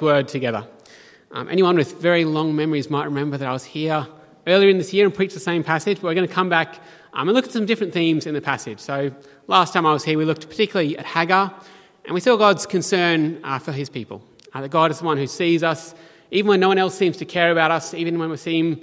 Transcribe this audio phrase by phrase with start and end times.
[0.00, 0.66] word together.
[1.30, 4.06] Um, anyone with very long memories might remember that I was here
[4.46, 5.96] earlier in this year and preached the same passage.
[5.96, 6.76] But we're going to come back
[7.12, 8.80] um, and look at some different themes in the passage.
[8.80, 9.12] So,
[9.46, 11.54] last time I was here, we looked particularly at Hagar,
[12.04, 14.22] and we saw God's concern uh, for his people.
[14.52, 15.94] Uh, that God is the one who sees us,
[16.30, 18.80] even when no one else seems to care about us, even when we seem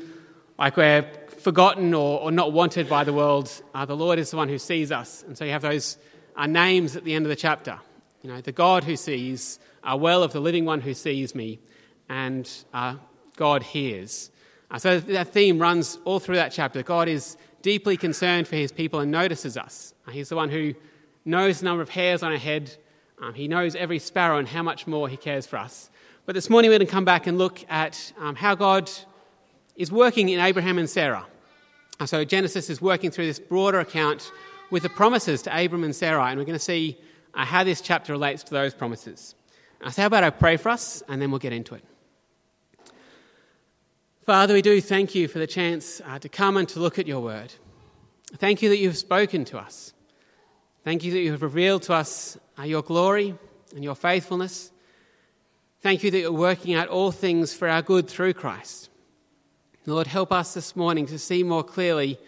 [0.60, 1.10] like we're
[1.42, 3.50] forgotten or, or not wanted by the world.
[3.74, 5.24] Uh, the Lord is the one who sees us.
[5.26, 5.98] And so you have those
[6.36, 7.80] uh, names at the end of the chapter.
[8.24, 11.60] You know, the God who sees, uh, well of the living one who sees me,
[12.08, 12.96] and uh,
[13.36, 14.30] God hears.
[14.70, 16.84] Uh, so that theme runs all through that chapter.
[16.84, 19.96] God is deeply concerned for his people and notices us.
[20.08, 20.76] Uh, he's the one who
[21.26, 22.76] knows the number of hairs on our head.
[23.20, 25.90] Um, he knows every sparrow and how much more he cares for us.
[26.28, 28.90] But this morning we're going to come back and look at um, how God
[29.76, 31.26] is working in Abraham and Sarah.
[32.00, 34.32] Uh, so Genesis is working through this broader account
[34.70, 37.00] with the promises to Abram and Sarah, and we're going to see
[37.34, 39.36] uh, how this chapter relates to those promises.
[39.82, 41.84] Uh, so, how about I pray for us, and then we'll get into it.
[44.26, 47.08] Father, we do thank you for the chance uh, to come and to look at
[47.08, 47.54] your word.
[48.36, 49.94] Thank you that you've spoken to us.
[50.84, 53.36] Thank you that you have revealed to us uh, your glory
[53.76, 54.72] and your faithfulness.
[55.82, 58.90] Thank you that you're working out all things for our good through Christ.
[59.88, 62.20] Lord, help us this morning to see more clearly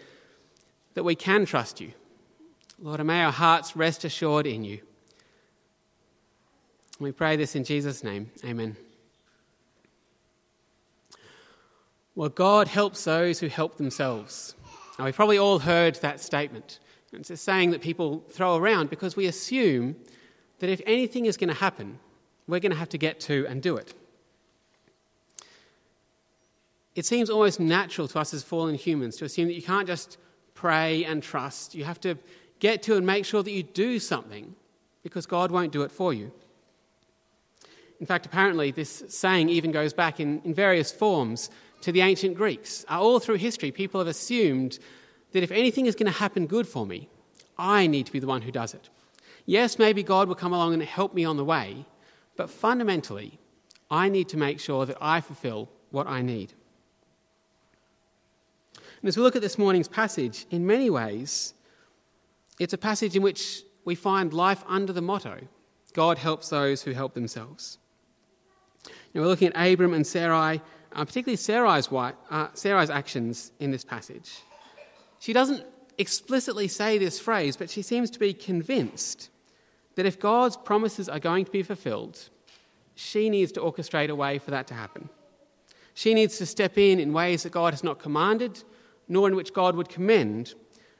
[0.94, 1.92] that we can trust you.
[2.80, 4.80] Lord, and may our hearts rest assured in you.
[7.00, 8.30] We pray this in Jesus' name.
[8.44, 8.76] Amen.
[12.14, 14.54] Well, God helps those who help themselves.
[14.98, 16.78] Now, we've probably all heard that statement.
[17.12, 19.96] It's a saying that people throw around because we assume
[20.60, 21.98] that if anything is going to happen,
[22.46, 23.94] we're going to have to get to and do it.
[26.94, 30.16] It seems almost natural to us as fallen humans to assume that you can't just
[30.54, 31.74] pray and trust.
[31.74, 32.16] You have to
[32.60, 34.54] get to and make sure that you do something
[35.02, 36.30] because God won't do it for you.
[38.00, 41.50] In fact, apparently, this saying even goes back in, in various forms
[41.82, 42.84] to the ancient Greeks.
[42.90, 44.78] Uh, all through history, people have assumed
[45.32, 47.08] that if anything is going to happen good for me,
[47.56, 48.88] I need to be the one who does it.
[49.46, 51.84] Yes, maybe God will come along and help me on the way,
[52.36, 53.38] but fundamentally,
[53.90, 56.52] I need to make sure that I fulfill what I need.
[59.00, 61.52] And as we look at this morning's passage, in many ways,
[62.58, 65.40] it's a passage in which we find life under the motto
[65.94, 67.78] God helps those who help themselves.
[69.12, 70.60] Now, we're looking at Abram and Sarai,
[70.92, 74.42] uh, particularly Sarai's, wife, uh, Sarai's actions in this passage.
[75.18, 75.64] She doesn't
[75.98, 79.30] explicitly say this phrase, but she seems to be convinced
[79.94, 82.28] that if God's promises are going to be fulfilled,
[82.94, 85.08] she needs to orchestrate a way for that to happen.
[85.94, 88.62] She needs to step in in ways that God has not commanded,
[89.08, 90.54] nor in which God would commend,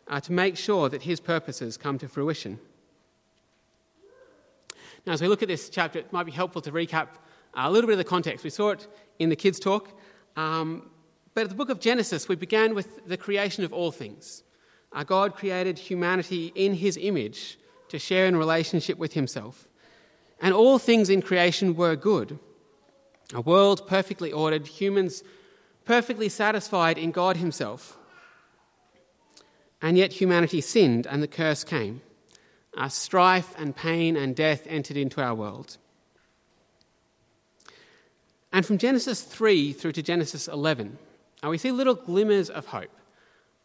[0.07, 2.59] uh, to make sure that his purposes come to fruition.
[5.07, 7.09] Now, as we look at this chapter, it might be helpful to recap
[7.57, 8.45] a little bit of the context.
[8.45, 8.87] We saw it
[9.19, 9.99] in the kids' talk.
[10.37, 10.91] Um,
[11.35, 14.43] but at the book of Genesis, we began with the creation of all things.
[14.93, 19.69] Our God created humanity in his image to share in relationship with himself.
[20.41, 22.39] And all things in creation were good.
[23.33, 25.23] A world perfectly ordered, humans
[25.85, 27.99] perfectly satisfied in God himself.
[29.83, 32.01] And yet humanity sinned and the curse came.
[32.77, 35.79] Our strife and pain and death entered into our world.
[38.55, 40.97] And from Genesis 3 through to Genesis 11,
[41.43, 42.97] uh, we see little glimmers of hope.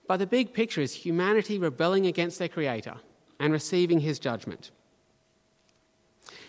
[0.08, 2.96] But the big picture is humanity rebelling against their Creator
[3.40, 4.72] and receiving His judgment.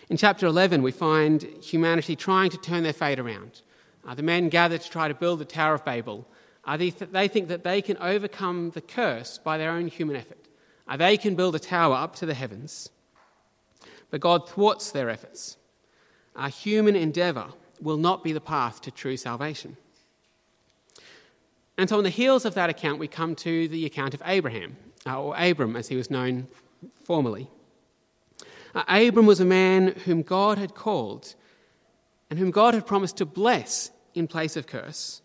[0.09, 3.61] In chapter 11, we find humanity trying to turn their fate around.
[4.07, 6.27] Uh, the men gather to try to build the Tower of Babel.
[6.65, 10.15] Uh, they, th- they, think that they can overcome the curse by their own human
[10.15, 10.47] effort.
[10.87, 12.89] Uh, they can build a tower up to the heavens.
[14.09, 15.57] But God thwarts their efforts.
[16.35, 19.77] Our human endeavour will not be the path to true salvation.
[21.77, 24.77] And so, on the heels of that account, we come to the account of Abraham,
[25.05, 26.47] uh, or Abram as he was known
[27.03, 27.49] formerly.
[28.75, 31.35] Uh, Abram was a man whom God had called
[32.29, 35.21] and whom God had promised to bless in place of curse,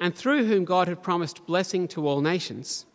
[0.00, 2.86] and through whom God had promised blessing to all nations.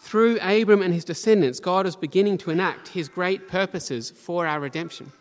[0.00, 4.58] Through Abram and his descendants, God was beginning to enact his great purposes for our
[4.58, 5.12] redemption.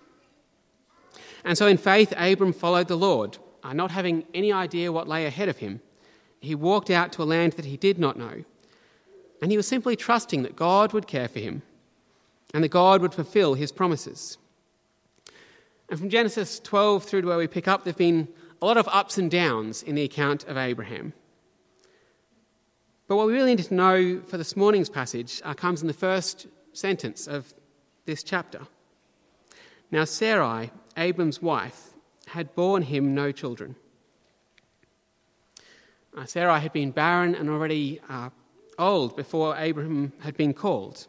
[1.44, 5.26] And so, in faith, Abram followed the Lord, uh, not having any idea what lay
[5.26, 5.82] ahead of him.
[6.40, 8.44] He walked out to a land that he did not know.
[9.42, 11.64] And he was simply trusting that God would care for him
[12.54, 14.38] and that God would fulfill his promises.
[15.90, 18.28] And from Genesis 12 through to where we pick up, there have been
[18.62, 21.14] a lot of ups and downs in the account of Abraham.
[23.08, 25.94] But what we really need to know for this morning's passage uh, comes in the
[25.94, 27.54] first sentence of
[28.06, 28.62] this chapter.
[29.92, 31.94] Now, Sarai, Abram's wife,
[32.27, 33.75] had borne him no children.
[36.15, 38.30] Uh, Sarai had been barren and already uh,
[38.77, 41.07] old before Abraham had been called.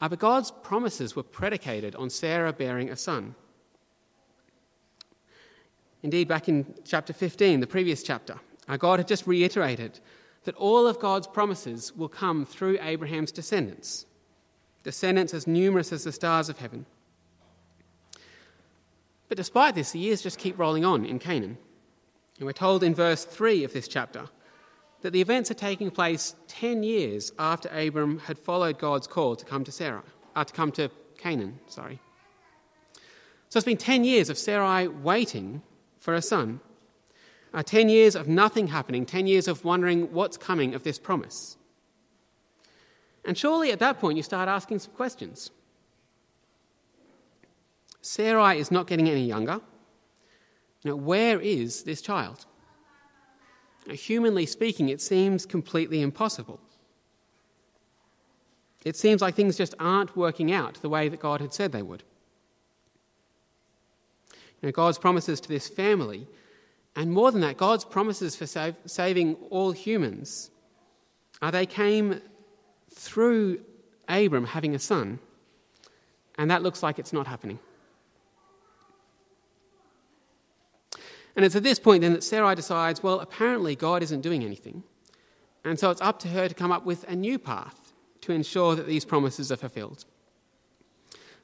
[0.00, 3.34] Uh, but God's promises were predicated on Sarah bearing a son.
[6.02, 10.00] Indeed, back in chapter 15, the previous chapter, uh, God had just reiterated
[10.44, 14.06] that all of God's promises will come through Abraham's descendants,
[14.82, 16.86] descendants as numerous as the stars of heaven.
[19.34, 21.58] But despite this, the years just keep rolling on in Canaan.
[22.38, 24.28] And we're told in verse 3 of this chapter
[25.00, 29.44] that the events are taking place 10 years after Abram had followed God's call to
[29.44, 30.04] come to Sarah,
[30.36, 30.88] uh, to come to
[31.18, 31.98] Canaan, sorry.
[33.48, 35.62] So it's been 10 years of Sarai waiting
[35.98, 36.60] for a son.
[37.52, 41.56] Uh, 10 years of nothing happening, 10 years of wondering what's coming of this promise.
[43.24, 45.50] And surely at that point you start asking some questions.
[48.04, 49.60] Sarai is not getting any younger.
[50.84, 52.44] Now, where is this child?
[53.86, 56.60] Now, humanly speaking, it seems completely impossible.
[58.84, 61.80] It seems like things just aren't working out the way that God had said they
[61.80, 62.02] would.
[64.62, 66.26] Know, God's promises to this family,
[66.96, 70.50] and more than that, God's promises for save, saving all humans,
[71.40, 72.20] uh, they came
[72.90, 73.60] through
[74.08, 75.18] Abram having a son,
[76.36, 77.58] and that looks like it's not happening.
[81.36, 84.84] And it's at this point then that Sarai decides, well, apparently God isn't doing anything.
[85.64, 88.74] And so it's up to her to come up with a new path to ensure
[88.76, 90.04] that these promises are fulfilled.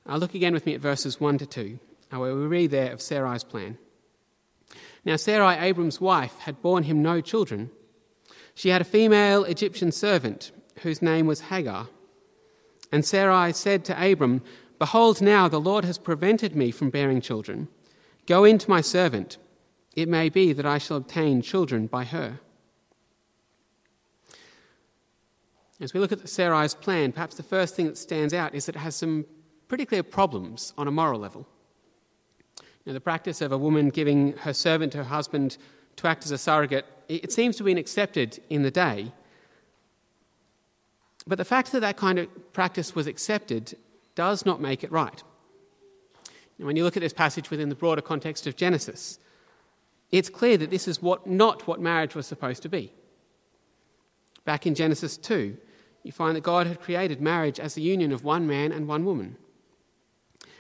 [0.07, 1.79] I'll look again with me at verses 1 to 2,
[2.13, 3.79] uh, where we read there of Sarai's plan.
[5.05, 7.71] Now, Sarai, Abram's wife, had borne him no children.
[8.55, 10.53] She had a female Egyptian servant
[10.83, 11.89] whose name was Hagar.
[12.93, 14.43] And Sarai said to Abram,
[14.79, 17.69] Behold, now the Lord has prevented me from bearing children.
[18.27, 19.39] Go in to my servant
[19.95, 22.41] it may be that I shall obtain children by her.
[25.81, 28.77] As we look at Sarai's plan, perhaps the first thing that stands out is that
[28.77, 29.25] it has some
[29.67, 31.47] pretty clear problems on a moral level.
[32.85, 35.57] Now, the practice of a woman giving her servant to her husband
[35.97, 39.13] to act as a surrogate, it seems to have been accepted in the day.
[41.27, 43.77] But the fact that that kind of practice was accepted
[44.15, 45.23] does not make it right.
[46.59, 49.19] Now, when you look at this passage within the broader context of Genesis,
[50.13, 52.93] it's clear that this is what, not what marriage was supposed to be.
[54.45, 55.57] Back in Genesis 2,
[56.03, 59.05] you find that God had created marriage as the union of one man and one
[59.05, 59.37] woman.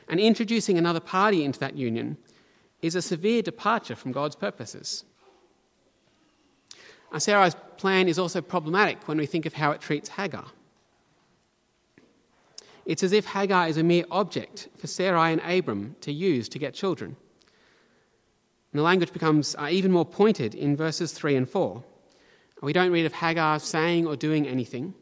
[0.08, 2.18] And introducing another party into that union
[2.82, 5.04] is a severe departure from God's purposes.
[7.18, 10.46] Sarai's plan is also problematic when we think of how it treats Hagar.
[12.86, 16.58] It's as if Hagar is a mere object for Sarai and Abram to use to
[16.58, 17.16] get children.
[18.72, 21.82] And the language becomes uh, even more pointed in verses 3 and 4.
[22.62, 24.94] We don't read of Hagar saying or doing anything.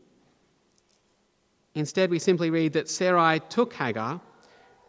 [1.75, 4.21] Instead, we simply read that Sarai took Hagar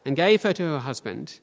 [0.06, 1.40] and gave her to her husband,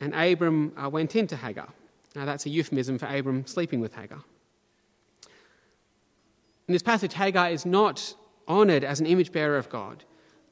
[0.00, 1.68] and Abram uh, went into Hagar.
[2.14, 4.22] Now, that's a euphemism for Abram sleeping with Hagar.
[6.66, 8.14] In this passage, Hagar is not
[8.48, 10.04] honoured as an image bearer of God.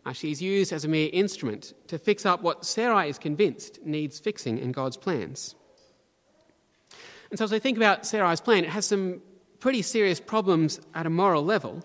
[0.05, 4.21] Uh, she's used as a mere instrument to fix up what Sarai is convinced needs
[4.21, 5.57] fixing in God's plans.
[7.31, 9.21] And so, as I think about Sarai's plan, it has some
[9.59, 11.85] pretty serious problems at a moral level.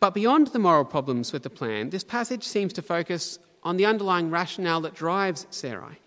[0.00, 3.86] But beyond the moral problems with the plan, this passage seems to focus on the
[3.86, 6.00] underlying rationale that drives Sarai.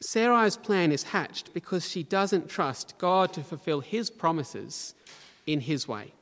[0.00, 4.94] Sarai's plan is hatched because she doesn't trust God to fulfill his promises
[5.46, 6.14] in his way.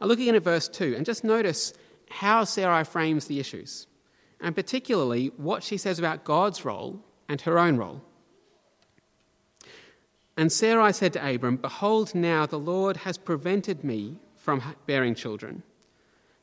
[0.00, 1.72] Now, look again at verse 2 and just notice
[2.10, 3.86] how Sarai frames the issues,
[4.40, 8.02] and particularly what she says about God's role and her own role.
[10.36, 15.62] And Sarai said to Abram, Behold, now the Lord has prevented me from bearing children.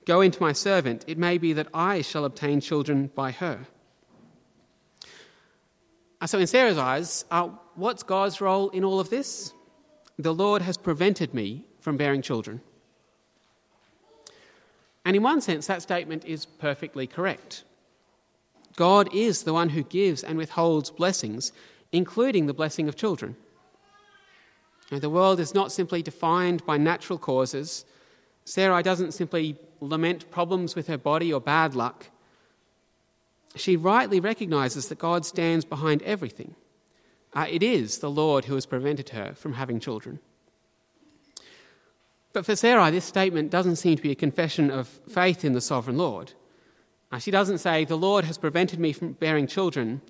[0.05, 3.67] Go into my servant, it may be that I shall obtain children by her.
[6.19, 9.53] Uh, so, in Sarah's eyes, uh, what's God's role in all of this?
[10.17, 12.61] The Lord has prevented me from bearing children.
[15.03, 17.63] And in one sense, that statement is perfectly correct.
[18.75, 21.51] God is the one who gives and withholds blessings,
[21.91, 23.35] including the blessing of children.
[24.89, 27.85] the world is not simply defined by natural causes.
[28.43, 32.07] Sarai doesn't simply lament problems with her body or bad luck.
[33.55, 36.55] She rightly recognizes that God stands behind everything.
[37.33, 40.19] Uh, it is the Lord who has prevented her from having children.
[42.33, 45.61] But for Sarai, this statement doesn't seem to be a confession of faith in the
[45.61, 46.33] sovereign Lord.
[47.11, 50.01] Uh, she doesn't say, The Lord has prevented me from bearing children,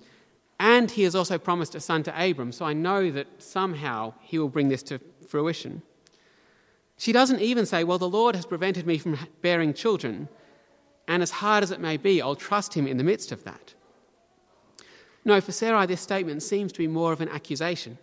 [0.60, 4.38] and he has also promised a son to Abram, so I know that somehow he
[4.38, 5.82] will bring this to fruition.
[6.96, 10.28] She doesn't even say, Well, the Lord has prevented me from bearing children,
[11.08, 13.74] and as hard as it may be, I'll trust him in the midst of that.
[15.24, 17.98] No, for Sarai, this statement seems to be more of an accusation.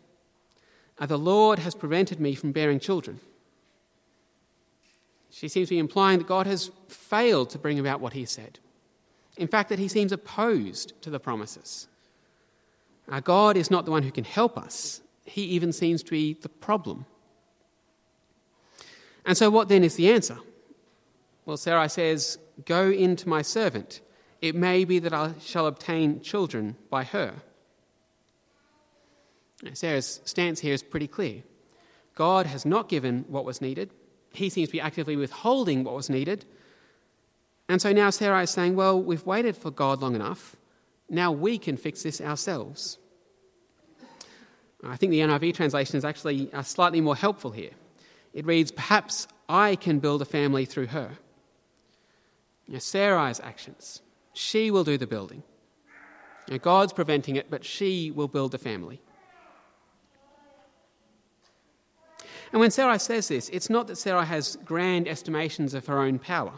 [0.98, 3.20] Uh, the Lord has prevented me from bearing children.
[5.30, 8.60] She seems to be implying that God has failed to bring about what he said.
[9.40, 11.88] In fact, that he seems opposed to the promises.
[13.08, 16.34] Our God is not the one who can help us, he even seems to be
[16.34, 17.06] the problem.
[19.26, 20.38] And so, what then is the answer?
[21.46, 24.02] Well, Sarai says, Go in to my servant.
[24.42, 27.34] It may be that I shall obtain children by her.
[29.74, 31.44] Sarah's stance here is pretty clear.
[32.16, 33.92] God has not given what was needed.
[34.34, 36.46] He seems to be actively withholding what was needed.
[37.70, 40.56] And so now Sarah is saying, Well, we've waited for God long enough.
[41.08, 42.98] Now we can fix this ourselves.
[44.84, 47.72] I think the NIV translation is actually uh, slightly more helpful here.
[48.34, 51.12] It reads, Perhaps I can build a family through her.
[52.68, 54.02] Now, Sarai's actions,
[54.34, 55.44] she will do the building.
[56.50, 59.02] Now, God's preventing it, but she will build the family.
[62.52, 66.18] And when Sarai says this, it's not that Sarai has grand estimations of her own
[66.18, 66.54] power.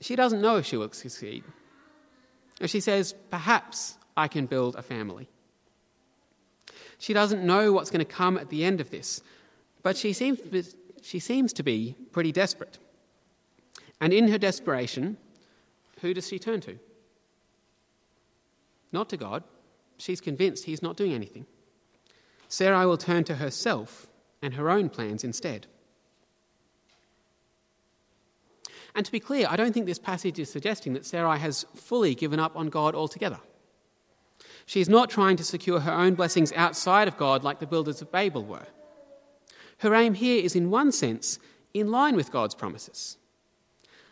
[0.00, 1.44] She doesn't know if she will succeed.
[2.60, 5.28] And She says, Perhaps I can build a family.
[6.98, 9.20] She doesn't know what's going to come at the end of this,
[9.82, 10.40] but she seems,
[11.00, 12.78] she seems to be pretty desperate.
[14.00, 15.16] And in her desperation,
[16.00, 16.78] who does she turn to?
[18.92, 19.44] Not to God.
[19.98, 21.46] She's convinced he's not doing anything.
[22.48, 24.06] Sarai will turn to herself
[24.40, 25.66] and her own plans instead.
[28.98, 32.16] And to be clear, I don't think this passage is suggesting that Sarai has fully
[32.16, 33.38] given up on God altogether.
[34.66, 38.02] She is not trying to secure her own blessings outside of God like the builders
[38.02, 38.66] of Babel were.
[39.78, 41.38] Her aim here is, in one sense,
[41.72, 43.18] in line with God's promises.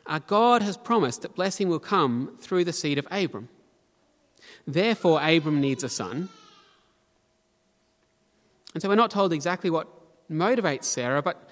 [0.06, 3.48] Uh, God has promised that blessing will come through the seed of Abram.
[4.68, 6.28] Therefore, Abram needs a son.
[8.72, 9.88] And so we're not told exactly what
[10.30, 11.48] motivates Sarah, but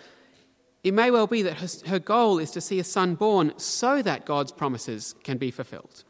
[0.85, 4.27] it may well be that her, goal is to see a son born so that
[4.27, 6.05] God's promises can be fulfilled.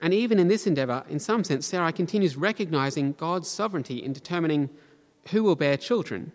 [0.00, 4.68] And even in this endeavour, in some sense, Sarah continues recognizing God's sovereignty in determining
[5.30, 6.32] who will bear children.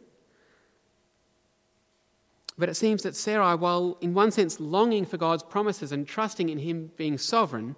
[2.57, 6.47] But it seems that Sarai, while in one sense longing for God's promises and trusting
[6.47, 7.75] in Him being sovereign,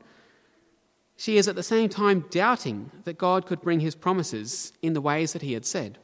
[1.16, 5.02] she is at the same time doubting that God could bring His promises in the
[5.02, 5.98] ways that He had said.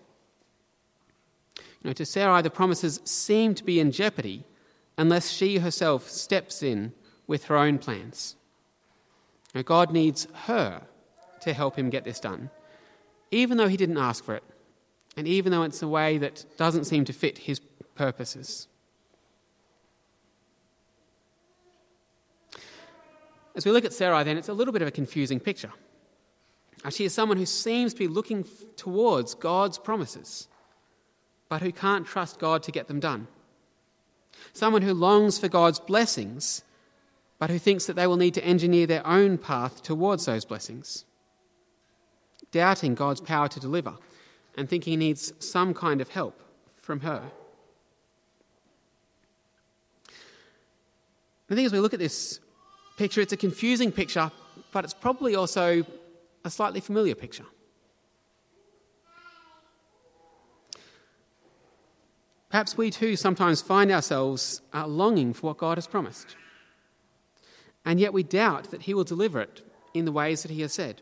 [1.83, 4.45] You know, to Sarai, the promises seem to be in jeopardy
[4.97, 6.93] unless she herself steps in
[7.27, 8.35] with her own plans.
[9.65, 10.83] God needs her
[11.41, 12.49] to help him get this done,
[13.31, 14.43] even though he didn't ask for it,
[15.17, 17.59] and even though it's a way that doesn't seem to fit his
[17.95, 18.67] purposes.
[23.55, 25.71] As we look at Sarai, then, it's a little bit of a confusing picture.
[26.89, 30.47] She is someone who seems to be looking towards God's promises,
[31.53, 33.27] but who can't trust God to get them done.
[34.53, 36.63] Someone who longs for God's blessings,
[37.37, 41.05] but who thinks that they will need to engineer their own path towards those blessings.
[42.51, 43.93] Doubting God's power to deliver
[44.57, 46.41] and thinking he needs some kind of help
[46.75, 47.21] from her.
[51.49, 52.39] The thing is, we look at this
[52.97, 54.31] picture, it's a confusing picture,
[54.71, 55.85] but it's probably also
[56.43, 57.45] a slightly familiar picture.
[62.53, 66.35] Perhaps we too sometimes find ourselves uh, longing for what God has promised
[67.83, 69.63] and yet we doubt that He will deliver it
[69.95, 71.01] in the ways that He has said.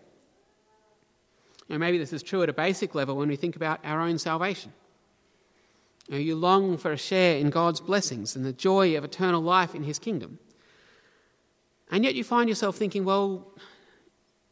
[1.68, 4.18] Now, maybe this is true at a basic level when we think about our own
[4.18, 4.72] salvation.
[6.08, 9.84] You, long for a share in God's blessings and the joy of eternal life in
[9.84, 10.40] His kingdom.
[11.92, 13.46] And yet you find yourself thinking, well,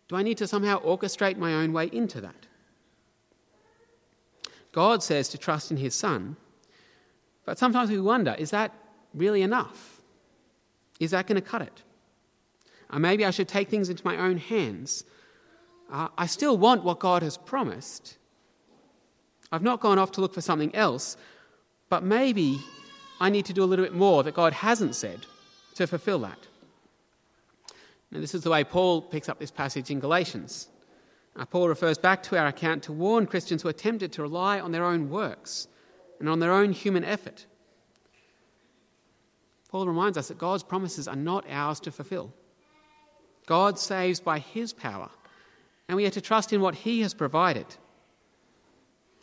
[0.10, 2.48] do I need to somehow orchestrate my own way into that?
[4.74, 6.36] God says to trust in His Son,
[7.50, 8.72] but sometimes we wonder is that
[9.16, 10.02] really enough?
[11.00, 11.82] Is that going to cut it?
[12.92, 15.04] Uh, maybe I should take things into my own hands.
[15.92, 18.20] Uh, I still want what God has promised.
[19.52, 21.18] I've not gone off to look for something else,
[21.90, 22.60] but maybe
[23.20, 25.26] I need to do a little bit more that God hasn't said
[25.74, 26.38] to fulfill that.
[28.12, 30.68] Now, this is the way Paul picks up this passage in Galatians.
[31.36, 34.60] Uh, Paul refers back to our account to warn Christians who are tempted to rely
[34.60, 35.68] on their own works
[36.20, 37.46] and on their own human effort.
[39.70, 42.34] Paul reminds us that God's promises are not ours to fulfill.
[43.46, 45.10] God saves by his power,
[45.88, 47.66] and we are to trust in what he has provided.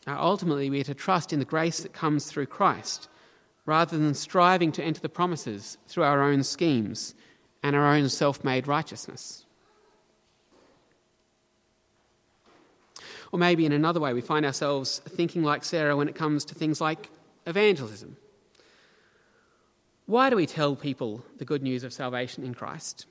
[0.06, 3.08] Now, ultimately, we are to trust in the grace that comes through Christ,
[3.66, 7.14] rather than striving to enter the promises through our own schemes
[7.62, 9.45] and our own self made righteousness.
[13.32, 16.54] Or maybe in another way, we find ourselves thinking like Sarah when it comes to
[16.54, 17.10] things like
[17.46, 18.16] evangelism.
[20.06, 23.06] Why do we tell people the good news of salvation in Christ?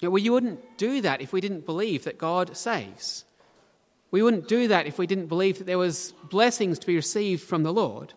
[0.00, 3.24] well, you wouldn't do that if we didn't believe that God saves.
[4.10, 7.42] We wouldn't do that if we didn't believe that there was blessings to be received
[7.42, 8.14] from the Lord.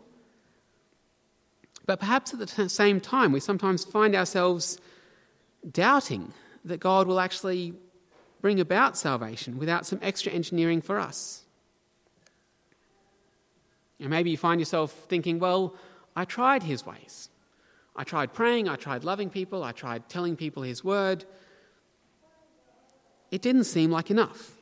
[1.86, 4.78] But perhaps at the same time, we sometimes find ourselves
[5.70, 6.34] doubting
[6.64, 7.74] that God will actually
[8.42, 11.44] bring about salvation without some extra engineering for us.
[14.00, 15.76] And maybe you find yourself thinking, well,
[16.16, 17.30] I tried his ways.
[17.96, 21.26] I tried praying, I tried loving people, I tried telling people his word.
[23.30, 24.58] It didn't seem like enough.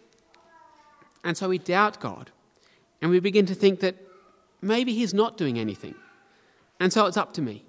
[1.24, 2.31] And so we doubt God.
[3.01, 3.95] And we begin to think that
[4.62, 5.95] maybe he's not doing anything.
[6.79, 7.63] And so it's up to me.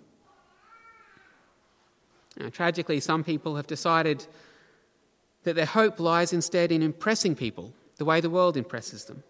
[2.37, 4.27] Now, tragically, some people have decided
[5.45, 9.23] that their hope lies instead in impressing people the way the world impresses them.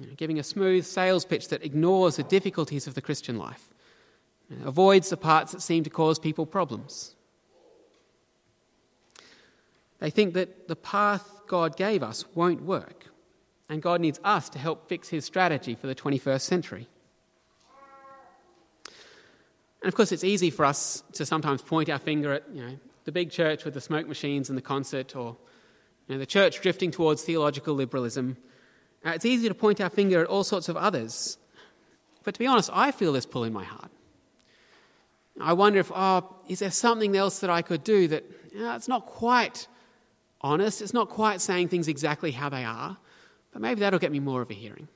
[0.00, 3.68] You know, giving a smooth sales pitch that ignores the difficulties of the Christian life,
[4.50, 7.14] you know, avoids the parts that seem to cause people problems.
[10.00, 13.06] They think that the path God gave us won't work,
[13.68, 16.88] and God needs us to help fix his strategy for the 21st century.
[19.82, 22.76] And of course, it's easy for us to sometimes point our finger at you know,
[23.04, 25.36] the big church with the smoke machines and the concert, or
[26.08, 28.36] you know, the church drifting towards theological liberalism.
[29.04, 31.38] Uh, it's easy to point our finger at all sorts of others.
[32.22, 33.90] But to be honest, I feel this pull in my heart.
[35.40, 38.74] I wonder if, oh, is there something else that I could do that you know,
[38.74, 39.66] it's not quite
[40.40, 42.96] honest, it's not quite saying things exactly how they are,
[43.52, 44.88] but maybe that'll get me more of a hearing.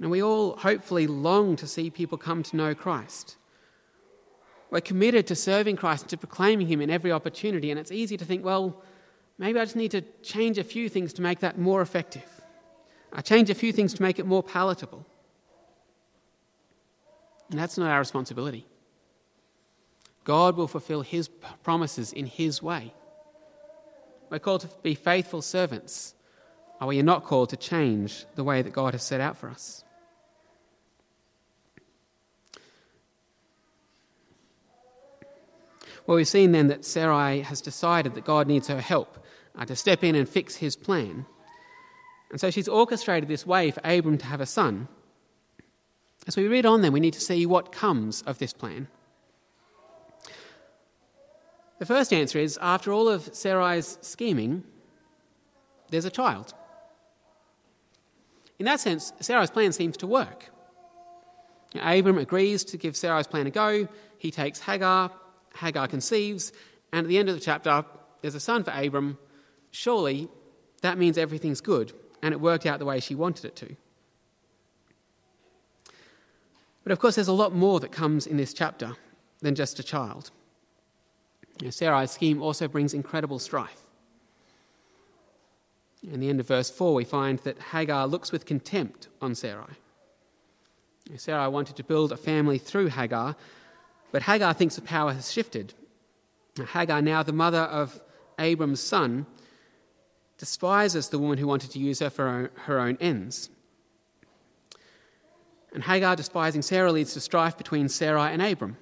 [0.00, 3.36] And we all hopefully long to see people come to know Christ.
[4.70, 8.16] We're committed to serving Christ and to proclaiming Him in every opportunity, and it's easy
[8.16, 8.82] to think, well,
[9.38, 12.28] maybe I just need to change a few things to make that more effective.
[13.12, 15.06] I change a few things to make it more palatable.
[17.50, 18.66] And that's not our responsibility.
[20.24, 21.28] God will fulfill His
[21.62, 22.92] promises in His way.
[24.28, 26.14] We're called to be faithful servants.
[26.80, 29.84] Are we not called to change the way that God has set out for us?
[36.06, 39.24] Well, we've seen then that Sarai has decided that God needs her help
[39.56, 41.26] uh, to step in and fix his plan.
[42.30, 44.88] And so she's orchestrated this way for Abram to have a son.
[46.26, 48.88] As we read on, then, we need to see what comes of this plan.
[51.78, 54.64] The first answer is after all of Sarai's scheming,
[55.90, 56.54] there's a child.
[58.58, 60.46] In that sense, Sarai's plan seems to work.
[61.74, 63.86] Abram agrees to give Sarai's plan a go.
[64.18, 65.10] He takes Hagar,
[65.56, 66.52] Hagar conceives,
[66.92, 67.84] and at the end of the chapter,
[68.22, 69.18] there's a son for Abram.
[69.70, 70.28] Surely
[70.82, 71.92] that means everything's good,
[72.22, 73.76] and it worked out the way she wanted it to.
[76.82, 78.96] But of course, there's a lot more that comes in this chapter
[79.40, 80.30] than just a child.
[81.60, 83.80] You know, Sarai's scheme also brings incredible strife.
[86.02, 89.74] In the end of verse 4, we find that Hagar looks with contempt on Sarai.
[91.16, 93.36] Sarai wanted to build a family through Hagar,
[94.12, 95.74] but Hagar thinks the power has shifted.
[96.72, 98.00] Hagar, now the mother of
[98.38, 99.26] Abram's son,
[100.38, 103.50] despises the woman who wanted to use her for her own ends.
[105.72, 108.76] And Hagar despising Sarah leads to strife between Sarai and Abram.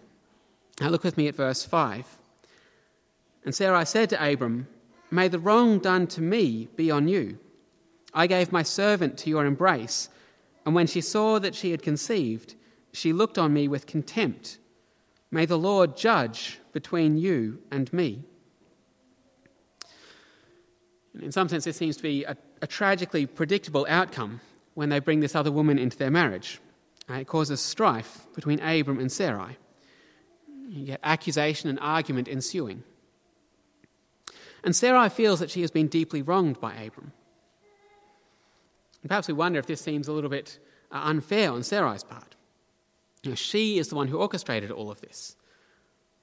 [0.80, 2.06] Now look with me at verse 5.
[3.44, 4.68] And Sarai said to Abram,
[5.10, 7.38] May the wrong done to me be on you.
[8.12, 10.08] I gave my servant to your embrace,
[10.64, 12.54] and when she saw that she had conceived,
[12.92, 14.58] she looked on me with contempt.
[15.30, 18.24] May the Lord judge between you and me.
[21.20, 24.40] In some sense, this seems to be a, a tragically predictable outcome
[24.74, 26.60] when they bring this other woman into their marriage.
[27.08, 29.56] Uh, it causes strife between Abram and Sarai.
[30.68, 32.82] You get accusation and argument ensuing.
[34.64, 37.12] And Sarai feels that she has been deeply wronged by Abram.
[39.02, 40.58] And perhaps we wonder if this seems a little bit
[40.90, 42.34] uh, unfair on Sarai's part.
[43.24, 45.36] You know, she is the one who orchestrated all of this.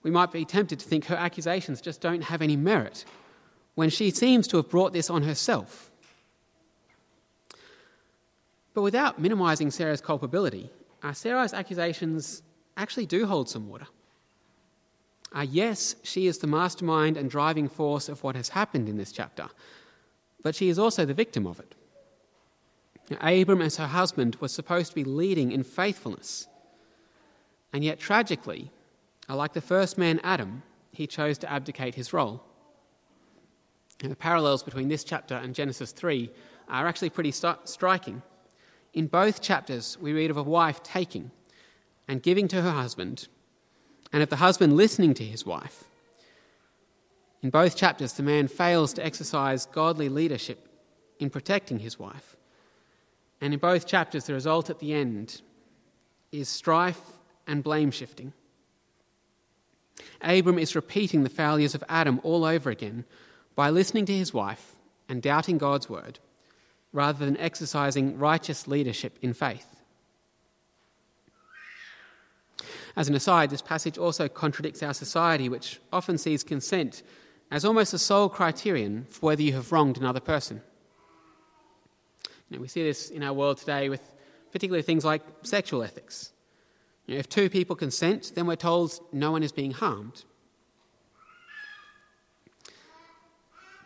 [0.04, 3.06] We might be tempted to think her accusations just don't have any merit
[3.76, 5.92] when she seems to have brought this on herself.
[8.74, 10.70] But without minimizing Sarah's culpability,
[11.04, 12.42] uh, Sarai's accusations
[12.78, 13.88] actually do hold some water.
[15.34, 19.12] Uh, yes, she is the mastermind and driving force of what has happened in this
[19.12, 19.50] chapter,
[20.44, 21.76] but she is also the victim of it.
[23.20, 26.48] Abram, as her husband, was supposed to be leading in faithfulness.
[27.74, 28.72] And yet, tragically,
[29.30, 32.44] like the first man Adam, he chose to abdicate his role.
[34.02, 36.32] And the parallels between this chapter and Genesis 3
[36.68, 38.22] are actually pretty st- striking.
[38.94, 41.32] In both chapters, we read of a wife taking
[42.08, 43.28] and giving to her husband,
[44.12, 45.86] and of the husband listening to his wife.
[47.42, 50.68] In both chapters, the man fails to exercise godly leadership
[51.20, 52.36] in protecting his wife.
[53.40, 55.42] And in both chapters, the result at the end
[56.32, 57.02] is strife
[57.52, 58.32] and blame shifting.
[60.22, 63.04] Abram is repeating the failures of Adam all over again
[63.56, 64.76] by listening to his wife
[65.10, 66.20] and doubting God's word
[66.94, 69.68] rather than exercising righteous leadership in faith.
[72.96, 77.04] As an aside, this passage also contradicts our society, which often sees consent
[77.50, 80.62] as almost the sole criterion for whether you have wronged another person.
[82.50, 84.02] You know, we see this in our world today with
[84.52, 86.32] particularly things like sexual ethics.
[87.08, 90.24] If two people consent, then we're told no one is being harmed.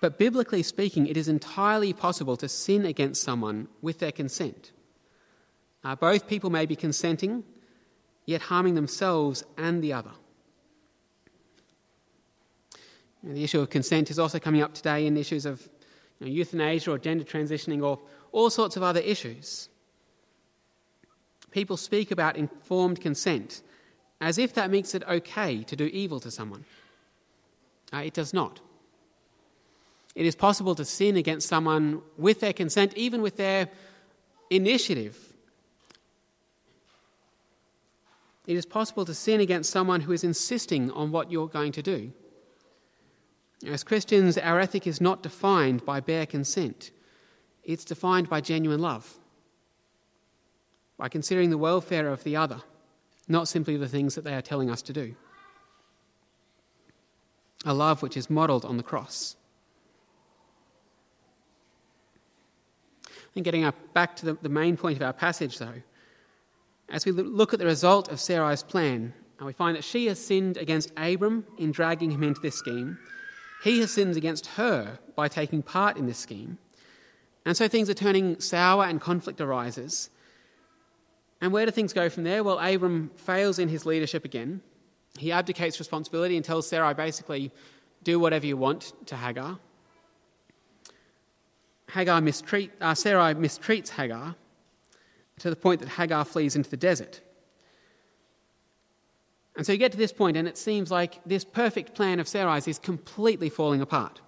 [0.01, 4.71] But biblically speaking, it is entirely possible to sin against someone with their consent.
[5.83, 7.43] Uh, both people may be consenting,
[8.25, 10.11] yet harming themselves and the other.
[13.23, 15.67] The issue of consent is also coming up today in issues of
[16.19, 17.99] you know, euthanasia or gender transitioning or
[18.31, 19.69] all sorts of other issues.
[21.55, 23.61] People speak about informed consent
[24.19, 26.65] as if that makes it okay to do evil to someone.
[27.93, 28.59] Uh, it does not.
[30.15, 33.69] It is possible to sin against someone with their consent, even with their
[34.49, 35.17] initiative.
[38.45, 41.81] It is possible to sin against someone who is insisting on what you're going to
[41.81, 42.11] do.
[43.65, 46.91] As Christians, our ethic is not defined by bare consent,
[47.63, 49.19] it's defined by genuine love,
[50.97, 52.61] by considering the welfare of the other,
[53.27, 55.15] not simply the things that they are telling us to do.
[57.65, 59.35] A love which is modelled on the cross.
[63.35, 65.81] And getting back to the, the main point of our passage, though,
[66.89, 70.23] as we look at the result of Sarai's plan, and we find that she has
[70.23, 72.97] sinned against Abram in dragging him into this scheme.
[73.63, 76.57] He has sinned against her by taking part in this scheme.
[77.45, 80.09] And so things are turning sour and conflict arises.
[81.45, 82.43] And where do things go from there?
[82.43, 84.61] Well, Abram fails in his leadership again.
[85.15, 87.51] He abdicates responsibility and tells Sarai basically,
[88.01, 89.59] do whatever you want to Hagar.
[91.91, 94.33] Hagar mistreat, uh, Sarai mistreats Hagar
[95.37, 97.21] to the point that Hagar flees into the desert.
[99.55, 102.27] And so you get to this point, and it seems like this perfect plan of
[102.27, 104.19] Sarai's is completely falling apart.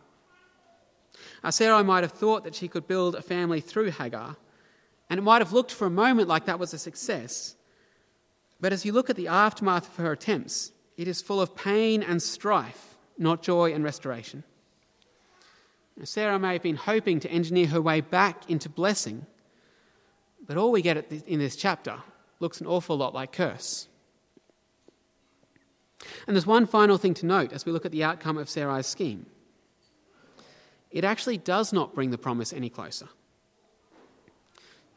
[1.44, 4.38] Uh, Sarai might have thought that she could build a family through Hagar,
[5.10, 7.56] and it might have looked for a moment like that was a success.
[8.60, 12.04] But as you look at the aftermath of her attempts, it is full of pain
[12.04, 14.44] and strife, not joy and restoration.
[16.04, 19.26] Sarah may have been hoping to engineer her way back into blessing,
[20.46, 21.98] but all we get in this chapter
[22.40, 23.88] looks an awful lot like curse.
[26.28, 28.86] And there's one final thing to note as we look at the outcome of Sarai's
[28.86, 29.26] scheme.
[30.92, 33.10] It actually does not bring the promise any closer.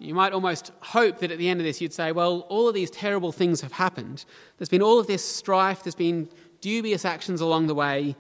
[0.01, 2.75] You might almost hope that at the end of this you'd say, well, all of
[2.75, 4.25] these terrible things have happened.
[4.57, 6.31] There's been all of this strife, there's been
[6.63, 8.17] dubious actions along the way,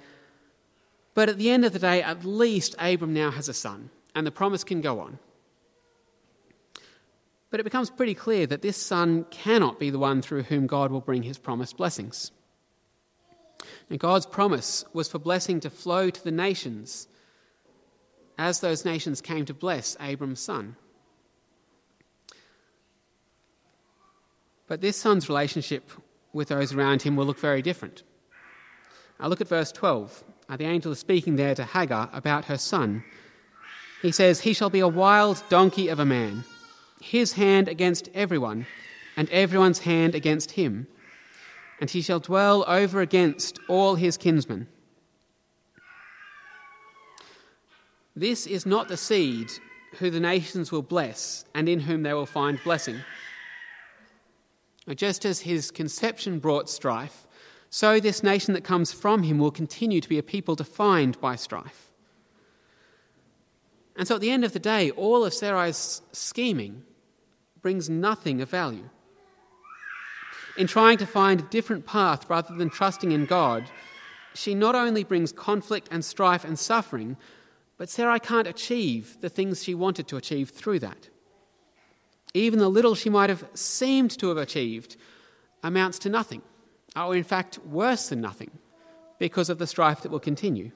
[1.14, 4.26] but at the end of the day, at least Abram now has a son, and
[4.26, 5.18] the promise can go on.
[7.50, 10.92] But it becomes pretty clear that this son cannot be the one through whom God
[10.92, 12.30] will bring his promised blessings.
[13.88, 17.08] And God's promise was for blessing to flow to the nations
[18.38, 20.76] as those nations came to bless Abram's son.
[24.70, 25.90] But this son's relationship
[26.32, 28.04] with those around him will look very different.
[29.18, 30.22] Now look at verse 12.
[30.48, 33.02] Uh, the angel is speaking there to Hagar about her son.
[34.00, 36.44] He says, He shall be a wild donkey of a man,
[37.00, 38.64] his hand against everyone,
[39.16, 40.86] and everyone's hand against him.
[41.80, 44.68] And he shall dwell over against all his kinsmen.
[48.14, 49.50] This is not the seed
[49.98, 53.00] who the nations will bless and in whom they will find blessing.
[54.94, 57.26] Just as his conception brought strife,
[57.68, 61.36] so this nation that comes from him will continue to be a people defined by
[61.36, 61.90] strife.
[63.96, 66.82] And so at the end of the day, all of Sarai's scheming
[67.62, 68.88] brings nothing of value.
[70.56, 73.64] in trying to find a different path rather than trusting in God,
[74.34, 77.16] she not only brings conflict and strife and suffering,
[77.76, 81.08] but Sarai can't achieve the things she wanted to achieve through that.
[82.34, 84.96] Even the little she might have seemed to have achieved
[85.62, 86.42] amounts to nothing,
[86.96, 88.50] or in fact, worse than nothing,
[89.18, 90.70] because of the strife that will continue.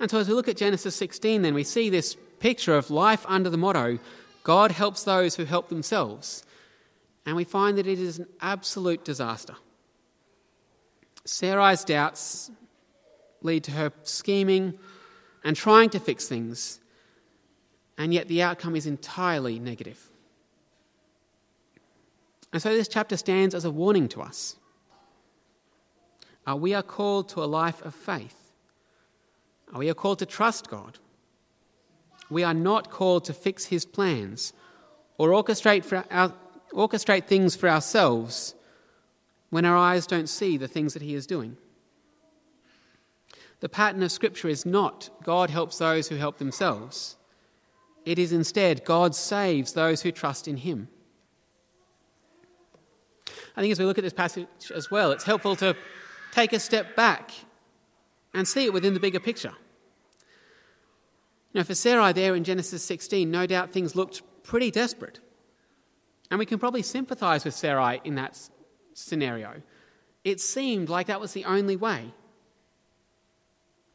[0.00, 3.24] And so, as we look at Genesis 16, then we see this picture of life
[3.28, 3.98] under the motto
[4.44, 6.44] God helps those who help themselves.
[7.26, 9.56] And we find that it is an absolute disaster.
[11.24, 12.50] Sarai's doubts
[13.40, 14.78] lead to her scheming
[15.42, 16.78] and trying to fix things,
[17.96, 20.10] and yet the outcome is entirely negative.
[22.52, 24.56] And so this chapter stands as a warning to us.
[26.48, 28.52] Uh, we are called to a life of faith.
[29.74, 30.98] Uh, we are called to trust God.
[32.30, 34.52] We are not called to fix his plans
[35.18, 36.32] or orchestrate, for our,
[36.72, 38.54] orchestrate things for ourselves
[39.50, 41.56] when our eyes don't see the things that he is doing.
[43.60, 47.16] The pattern of Scripture is not God helps those who help themselves.
[48.04, 50.88] It is instead God saves those who trust in him.
[53.56, 55.76] I think as we look at this passage as well, it's helpful to
[56.32, 57.30] take a step back
[58.32, 59.54] and see it within the bigger picture.
[61.54, 65.20] Now, for Sarai there in Genesis 16, no doubt things looked pretty desperate.
[66.30, 68.38] And we can probably sympathize with Sarai in that
[68.92, 69.62] scenario.
[70.24, 72.12] It seemed like that was the only way.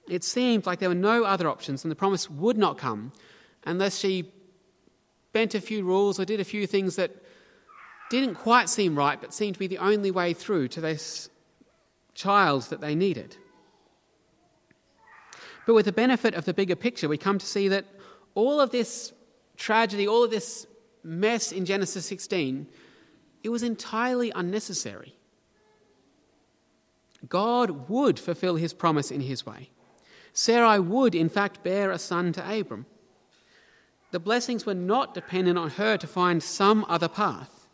[0.08, 3.12] It seemed like there were no other options, and the promise would not come
[3.65, 4.32] unless she
[5.34, 7.15] bent a few rules or did a few things that
[8.10, 11.30] didn't quite seem right, but seemed to be the only way through to this
[12.15, 13.38] child that they needed.
[15.65, 17.86] But with the benefit of the bigger picture, we come to see that
[18.34, 19.13] all of this
[19.56, 20.65] tragedy, all of this
[21.04, 22.67] mess in Genesis 16,
[23.43, 25.15] it was entirely unnecessary.
[27.28, 29.69] God would fulfill his promise in his way.
[30.34, 32.86] Sarai would, in fact, bear a son to Abram.
[34.12, 37.67] The blessings were not dependent on her to find some other path.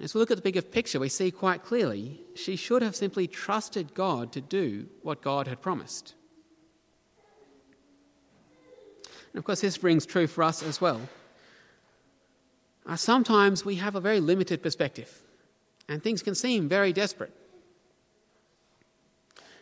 [0.00, 3.26] As we look at the bigger picture, we see quite clearly she should have simply
[3.26, 6.14] trusted God to do what God had promised.
[9.32, 11.00] And of course, this rings true for us as well.
[12.86, 15.22] Uh, sometimes we have a very limited perspective,
[15.88, 17.34] and things can seem very desperate.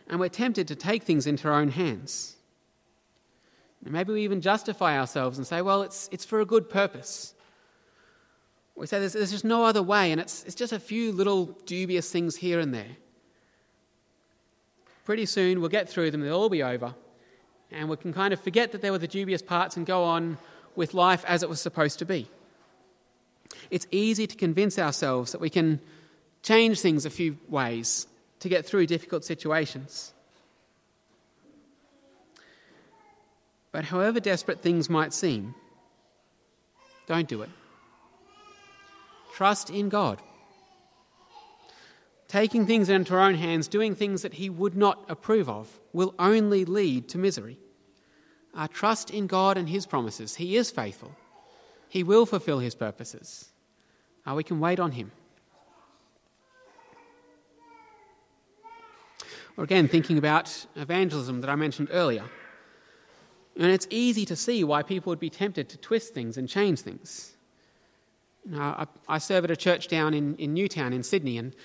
[0.07, 2.34] And we're tempted to take things into our own hands.
[3.85, 7.35] And maybe we even justify ourselves and say, well, it's, it's for a good purpose.
[8.75, 11.45] We say there's, there's just no other way, and it's, it's just a few little
[11.65, 12.97] dubious things here and there.
[15.05, 16.95] Pretty soon we'll get through them, they'll all be over,
[17.71, 20.39] and we can kind of forget that there were the dubious parts and go on
[20.75, 22.27] with life as it was supposed to be.
[23.69, 25.79] It's easy to convince ourselves that we can
[26.41, 28.07] change things a few ways
[28.39, 30.14] to get through difficult situations.
[33.75, 35.53] But however desperate things might seem,
[37.07, 37.49] don't do it.
[39.33, 40.21] Trust in God.
[42.29, 46.15] Taking things into our own hands, doing things that He would not approve of, will
[46.17, 47.59] only lead to misery.
[48.53, 50.35] Our trust in God and His promises.
[50.35, 51.13] He is faithful,
[51.89, 53.49] He will fulfill His purposes.
[54.25, 55.11] Uh, we can wait on Him.
[59.57, 62.23] Or again, thinking about evangelism that I mentioned earlier.
[63.57, 66.81] And it's easy to see why people would be tempted to twist things and change
[66.81, 67.35] things.
[68.53, 71.55] I, I serve at a church down in, in Newtown in Sydney, and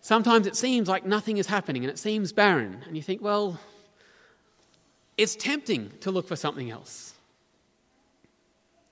[0.00, 2.82] sometimes it seems like nothing is happening and it seems barren.
[2.86, 3.58] And you think, well,
[5.16, 7.14] it's tempting to look for something else.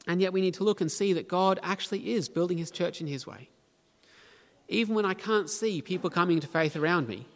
[0.06, 3.00] And yet we need to look and see that God actually is building his church
[3.00, 3.48] in his way.
[4.68, 7.26] Even when I can't see people coming to faith around me,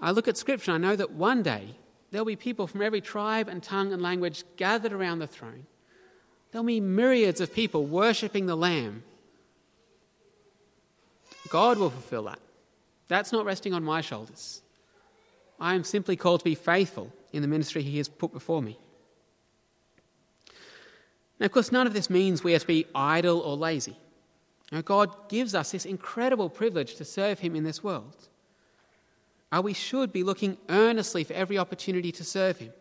[0.00, 1.76] I look at Scripture and I know that one day
[2.10, 5.66] there'll be people from every tribe and tongue and language gathered around the throne.
[6.50, 9.02] There'll be myriads of people worshipping the Lamb
[11.48, 12.40] God will fulfill that.
[13.08, 14.62] That's not resting on my shoulders.
[15.58, 18.78] I am simply called to be faithful in the ministry He has put before me.
[21.40, 23.96] Now, of course, none of this means we are to be idle or lazy.
[24.70, 28.27] Now, God gives us this incredible privilege to serve Him in this world.
[29.62, 32.72] We should be looking earnestly for every opportunity to serve Him.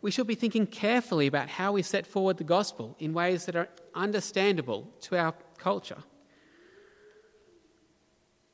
[0.00, 3.56] We should be thinking carefully about how we set forward the gospel in ways that
[3.56, 6.04] are understandable to our culture.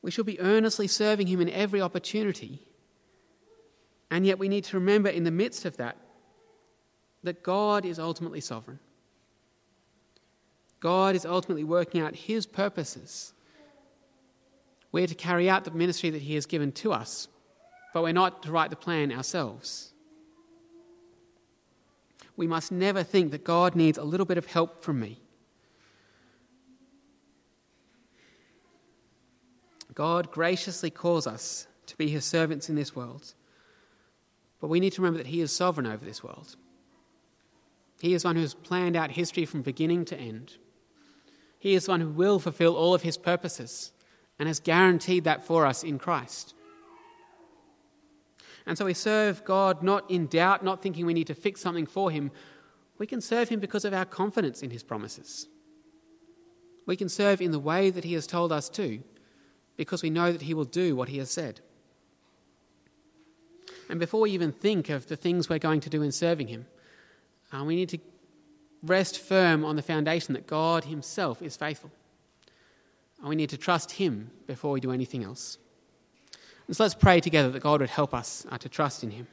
[0.01, 2.67] We should be earnestly serving Him in every opportunity.
[4.09, 5.97] And yet we need to remember in the midst of that
[7.23, 8.79] that God is ultimately sovereign.
[10.79, 13.33] God is ultimately working out His purposes.
[14.91, 17.27] We're to carry out the ministry that He has given to us,
[17.95, 19.93] but we're not to write the plan ourselves.
[22.35, 25.21] We must never think that God needs a little bit of help from me.
[29.93, 33.33] God graciously calls us to be His servants in this world,
[34.59, 36.57] but we need to remember that He is sovereign over this world.
[38.01, 40.57] He is one who has planned out history from beginning to end.
[41.59, 43.93] He is one who will fulfill all of his purposes
[44.37, 46.54] and has guaranteed that for us in Christ.
[48.65, 51.85] And so we serve God not in doubt, not thinking we need to fix something
[51.85, 52.31] for him.
[52.97, 55.47] We can serve him because of our confidence in his promises.
[56.85, 59.01] We can serve in the way that he has told us to
[59.77, 61.61] because we know that he will do what he has said.
[63.89, 66.65] And before we even think of the things we're going to do in serving him,
[67.53, 67.99] uh, we need to
[68.85, 71.91] rest firm on the foundation that God Himself is faithful.
[73.19, 75.57] And we need to trust Him before we do anything else.
[76.67, 79.27] And so let's pray together that God would help us uh, to trust in Him.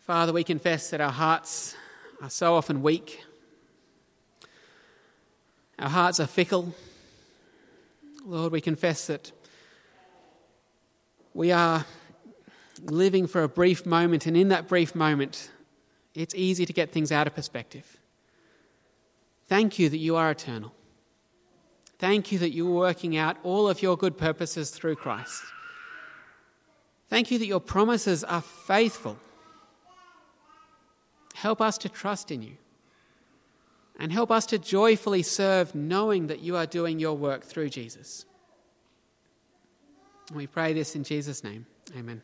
[0.00, 1.76] Father, we confess that our hearts
[2.20, 3.24] are so often weak.
[5.78, 6.74] Our hearts are fickle.
[8.26, 9.32] Lord, we confess that
[11.32, 11.86] we are
[12.82, 15.50] living for a brief moment, and in that brief moment,
[16.14, 17.98] it's easy to get things out of perspective.
[19.46, 20.72] Thank you that you are eternal.
[22.00, 25.42] Thank you that you are working out all of your good purposes through Christ.
[27.08, 29.18] Thank you that your promises are faithful.
[31.34, 32.56] Help us to trust in you.
[33.98, 38.24] And help us to joyfully serve, knowing that you are doing your work through Jesus.
[40.32, 41.66] We pray this in Jesus' name.
[41.94, 42.22] Amen.